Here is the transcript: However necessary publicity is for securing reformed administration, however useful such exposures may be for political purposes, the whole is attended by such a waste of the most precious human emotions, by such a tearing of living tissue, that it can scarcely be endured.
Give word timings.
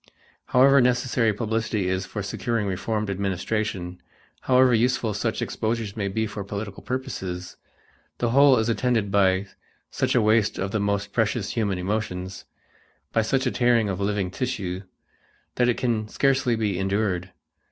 However 0.45 0.81
necessary 0.81 1.31
publicity 1.31 1.87
is 1.87 2.07
for 2.07 2.23
securing 2.23 2.65
reformed 2.65 3.11
administration, 3.11 4.01
however 4.41 4.73
useful 4.73 5.13
such 5.13 5.43
exposures 5.43 5.95
may 5.95 6.07
be 6.07 6.25
for 6.25 6.43
political 6.43 6.81
purposes, 6.81 7.55
the 8.17 8.31
whole 8.31 8.57
is 8.57 8.67
attended 8.67 9.11
by 9.11 9.45
such 9.91 10.15
a 10.15 10.21
waste 10.23 10.57
of 10.57 10.71
the 10.71 10.79
most 10.79 11.13
precious 11.13 11.51
human 11.51 11.77
emotions, 11.77 12.45
by 13.13 13.21
such 13.21 13.45
a 13.45 13.51
tearing 13.51 13.89
of 13.89 13.99
living 13.99 14.31
tissue, 14.31 14.81
that 15.53 15.69
it 15.69 15.77
can 15.77 16.07
scarcely 16.07 16.55
be 16.55 16.79
endured. 16.79 17.29